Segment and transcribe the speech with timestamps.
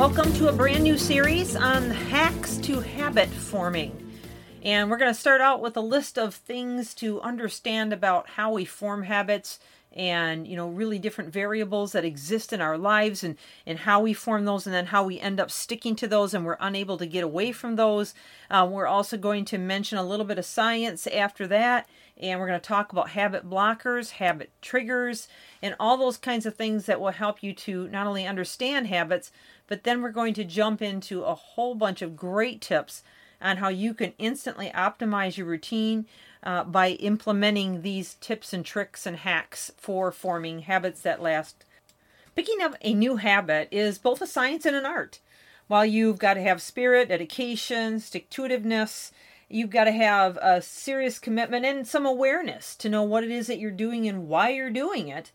[0.00, 4.14] Welcome to a brand new series on hacks to habit forming.
[4.62, 8.50] And we're going to start out with a list of things to understand about how
[8.50, 9.60] we form habits
[9.92, 13.36] and you know really different variables that exist in our lives and
[13.66, 16.46] and how we form those and then how we end up sticking to those and
[16.46, 18.14] we're unable to get away from those
[18.50, 21.88] uh, we're also going to mention a little bit of science after that
[22.20, 25.28] and we're going to talk about habit blockers habit triggers
[25.62, 29.32] and all those kinds of things that will help you to not only understand habits
[29.66, 33.02] but then we're going to jump into a whole bunch of great tips
[33.40, 36.06] on how you can instantly optimize your routine
[36.42, 41.64] uh, by implementing these tips and tricks and hacks for forming habits that last.
[42.34, 45.20] Picking up a new habit is both a science and an art.
[45.66, 49.12] While you've got to have spirit, dedication, stick to itiveness,
[49.50, 53.48] you've got to have a serious commitment and some awareness to know what it is
[53.48, 55.32] that you're doing and why you're doing it.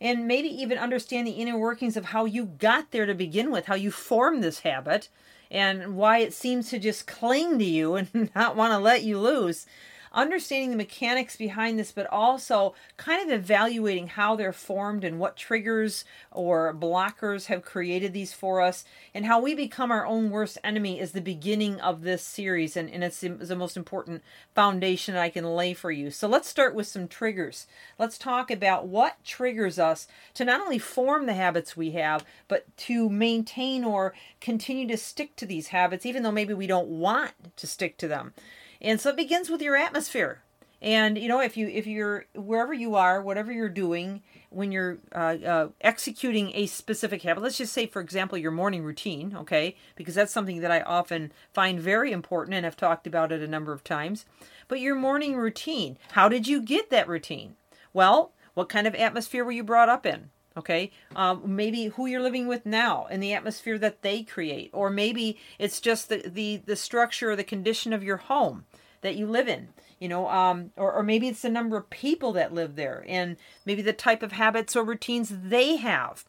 [0.00, 3.66] And maybe even understand the inner workings of how you got there to begin with,
[3.66, 5.08] how you formed this habit,
[5.50, 9.18] and why it seems to just cling to you and not want to let you
[9.18, 9.66] loose
[10.12, 15.36] understanding the mechanics behind this, but also kind of evaluating how they're formed and what
[15.36, 18.84] triggers or blockers have created these for us,
[19.14, 22.90] and how we become our own worst enemy is the beginning of this series, and,
[22.90, 24.22] and it's the, the most important
[24.54, 26.10] foundation I can lay for you.
[26.10, 27.66] So let's start with some triggers.
[27.98, 32.64] Let's talk about what triggers us to not only form the habits we have, but
[32.78, 37.32] to maintain or continue to stick to these habits, even though maybe we don't want
[37.56, 38.34] to stick to them.
[38.80, 40.42] And so it begins with your atmosphere.
[40.80, 44.98] And you know, if you if you're wherever you are, whatever you're doing, when you're
[45.12, 49.74] uh, uh, executing a specific habit, let's just say, for example, your morning routine, okay,
[49.96, 53.48] because that's something that I often find very important and have talked about it a
[53.48, 54.24] number of times.
[54.68, 57.56] But your morning routine, how did you get that routine?
[57.92, 60.30] Well, what kind of atmosphere were you brought up in?
[60.58, 60.90] Okay?
[61.16, 64.70] Um, maybe who you're living with now and the atmosphere that they create.
[64.72, 68.64] Or maybe it's just the the, the structure or the condition of your home
[69.00, 70.28] that you live in you know?
[70.28, 73.92] Um, or, or maybe it's the number of people that live there and maybe the
[73.92, 76.24] type of habits or routines they have.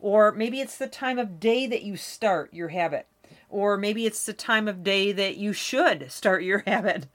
[0.00, 3.06] Or maybe it's the time of day that you start your habit.
[3.48, 7.06] Or maybe it's the time of day that you should start your habit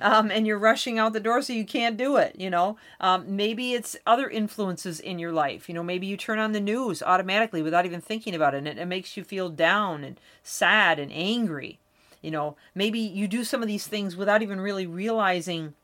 [0.00, 2.76] um, and you're rushing out the door so you can't do it you know?
[3.00, 5.82] Um, maybe it's other influences in your life you know?
[5.82, 8.86] Maybe you turn on the news automatically without even thinking about it and it, it
[8.86, 11.78] makes you feel down and sad and angry
[12.22, 12.56] you know?
[12.74, 15.74] Maybe you do some of these things without even really realizing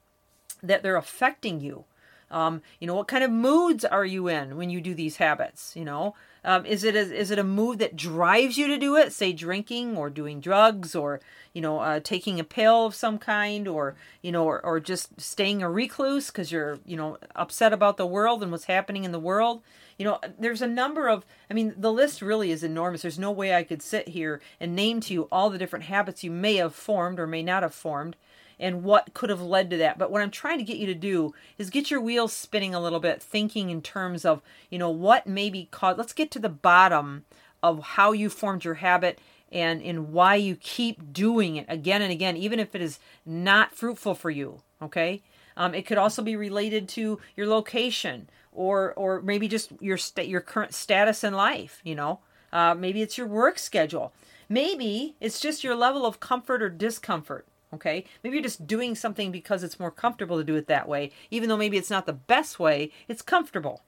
[0.62, 1.84] that they're affecting you
[2.32, 5.72] um, you know what kind of moods are you in when you do these habits
[5.76, 8.96] you know um, is it a, is it a mood that drives you to do
[8.96, 9.12] it?
[9.12, 11.20] Say drinking or doing drugs or
[11.52, 15.20] you know uh, taking a pill of some kind or you know or, or just
[15.20, 19.12] staying a recluse because you're you know upset about the world and what's happening in
[19.12, 19.62] the world.
[19.98, 21.24] You know, there's a number of.
[21.48, 23.02] I mean, the list really is enormous.
[23.02, 26.24] There's no way I could sit here and name to you all the different habits
[26.24, 28.16] you may have formed or may not have formed
[28.58, 29.98] and what could have led to that.
[29.98, 32.80] But what I'm trying to get you to do is get your wheels spinning a
[32.80, 36.48] little bit, thinking in terms of, you know, what maybe caused, let's get to the
[36.48, 37.24] bottom
[37.62, 39.18] of how you formed your habit
[39.50, 43.74] and in why you keep doing it again and again, even if it is not
[43.74, 44.62] fruitful for you.
[44.80, 45.22] Okay.
[45.56, 50.28] Um, it could also be related to your location or, or maybe just your state,
[50.28, 51.80] your current status in life.
[51.84, 52.20] You know,
[52.52, 54.12] uh, maybe it's your work schedule.
[54.48, 57.46] Maybe it's just your level of comfort or discomfort.
[57.74, 58.04] Okay?
[58.22, 61.48] Maybe you're just doing something because it's more comfortable to do it that way, even
[61.48, 63.82] though maybe it's not the best way, it's comfortable.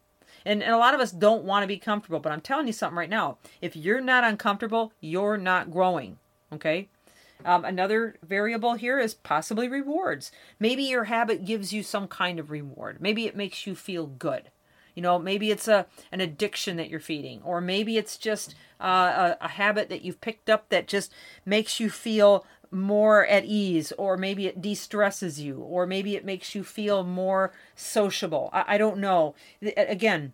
[0.46, 2.72] And, and a lot of us don't want to be comfortable, but I'm telling you
[2.72, 3.38] something right now.
[3.60, 6.18] If you're not uncomfortable, you're not growing.
[6.52, 6.88] Okay?
[7.44, 10.32] Um, another variable here is possibly rewards.
[10.58, 13.00] Maybe your habit gives you some kind of reward.
[13.00, 14.50] Maybe it makes you feel good.
[14.94, 19.34] You know, maybe it's a an addiction that you're feeding, or maybe it's just uh,
[19.40, 21.12] a, a habit that you've picked up that just
[21.44, 26.24] makes you feel more at ease, or maybe it de stresses you, or maybe it
[26.24, 28.50] makes you feel more sociable.
[28.52, 29.34] I, I don't know.
[29.76, 30.32] Again,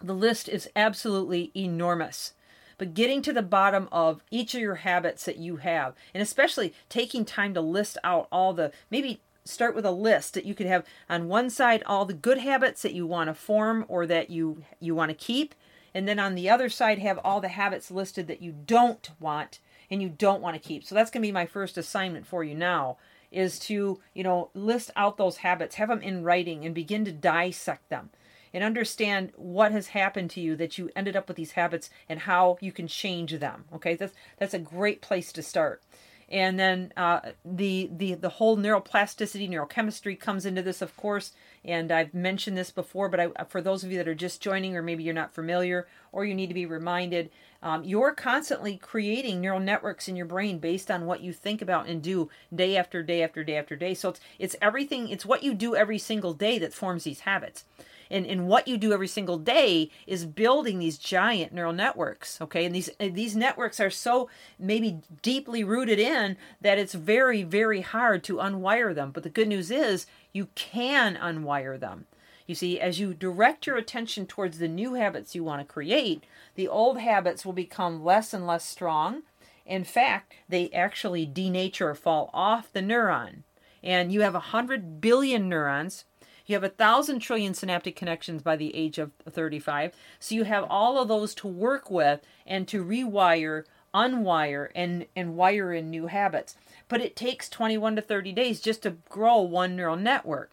[0.00, 2.34] the list is absolutely enormous
[2.76, 6.74] but getting to the bottom of each of your habits that you have and especially
[6.88, 10.66] taking time to list out all the maybe start with a list that you could
[10.66, 14.30] have on one side all the good habits that you want to form or that
[14.30, 15.54] you you want to keep
[15.94, 19.60] and then on the other side have all the habits listed that you don't want
[19.94, 20.84] and you don't want to keep.
[20.84, 22.96] So that's going to be my first assignment for you now
[23.30, 27.12] is to, you know, list out those habits, have them in writing and begin to
[27.12, 28.10] dissect them
[28.52, 32.20] and understand what has happened to you that you ended up with these habits and
[32.20, 33.66] how you can change them.
[33.72, 33.94] Okay?
[33.94, 35.80] That's that's a great place to start
[36.28, 41.32] and then uh, the the the whole neuroplasticity neurochemistry comes into this of course
[41.64, 44.76] and i've mentioned this before but I, for those of you that are just joining
[44.76, 47.30] or maybe you're not familiar or you need to be reminded
[47.64, 51.88] um, you're constantly creating neural networks in your brain based on what you think about
[51.88, 53.94] and do day after day after day after day.
[53.94, 57.64] So it's it's everything it's what you do every single day that forms these habits.
[58.10, 62.66] And, and what you do every single day is building these giant neural networks okay?
[62.66, 64.28] And these these networks are so
[64.58, 69.10] maybe deeply rooted in that it's very very hard to unwire them.
[69.10, 72.04] But the good news is you can unwire them
[72.46, 76.24] you see, as you direct your attention towards the new habits you want to create,
[76.54, 79.22] the old habits will become less and less strong.
[79.64, 83.44] In fact, they actually denature or fall off the neuron.
[83.82, 86.04] And you have a hundred billion neurons
[86.46, 89.92] you have a thousand trillion synaptic connections by the age of 35.
[90.20, 93.64] So you have all of those to work with and to rewire,
[93.94, 96.56] unwire, and, and wire in new habits.
[96.88, 100.50] But it takes 21 to 30 days just to grow one neural network.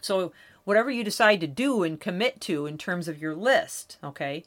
[0.00, 0.32] So
[0.64, 4.44] whatever you decide to do and commit to in terms of your list, okay,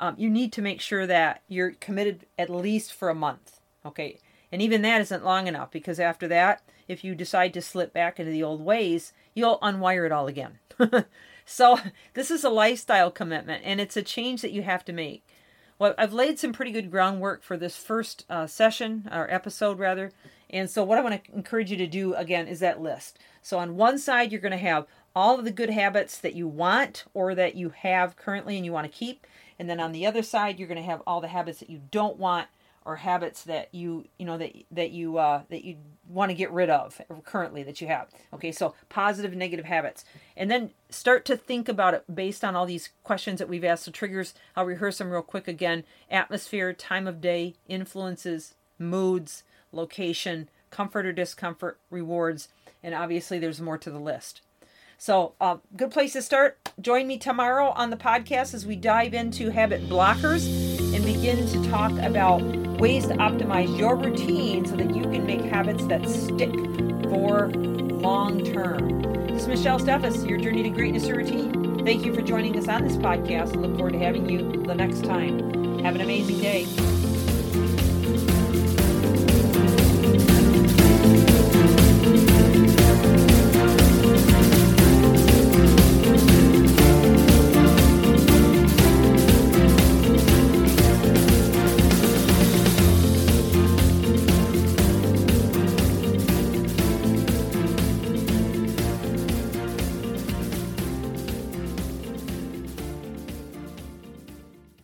[0.00, 4.18] um, you need to make sure that you're committed at least for a month, okay.
[4.50, 8.18] And even that isn't long enough because after that, if you decide to slip back
[8.18, 10.58] into the old ways, you'll unwire it all again.
[11.44, 11.78] so,
[12.14, 15.22] this is a lifestyle commitment and it's a change that you have to make.
[15.78, 20.10] Well, I've laid some pretty good groundwork for this first uh, session, or episode rather.
[20.50, 23.18] And so, what I want to encourage you to do again is that list.
[23.42, 24.86] So, on one side, you're going to have
[25.18, 28.70] all of the good habits that you want or that you have currently and you
[28.70, 29.26] want to keep.
[29.58, 31.80] And then on the other side, you're going to have all the habits that you
[31.90, 32.46] don't want
[32.84, 35.76] or habits that you you know that that you uh, that you
[36.08, 38.52] want to get rid of currently that you have okay?
[38.52, 40.04] So positive and negative habits.
[40.36, 43.86] And then start to think about it based on all these questions that we've asked.
[43.86, 45.82] The triggers i'll rehearse them real quick again.
[46.08, 49.42] Atmosphere time of day influences moods
[49.72, 52.50] location comfort or discomfort rewards
[52.84, 54.42] and obviously there's more to the list
[54.98, 56.58] so, uh, good place to start.
[56.80, 60.46] Join me tomorrow on the podcast as we dive into habit blockers
[60.94, 62.42] and begin to talk about
[62.80, 66.52] ways to optimize your routine so that you can make habits that stick
[67.04, 69.02] for long term.
[69.28, 71.84] This is Michelle Steffes, your journey to greatness routine.
[71.84, 74.74] Thank you for joining us on this podcast and look forward to having you the
[74.74, 75.78] next time.
[75.84, 77.17] Have an amazing day.